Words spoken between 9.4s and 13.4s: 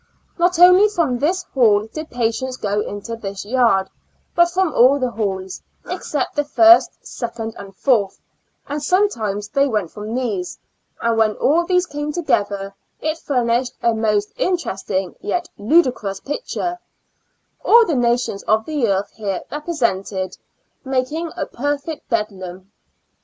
they went from these; and when all these came together, it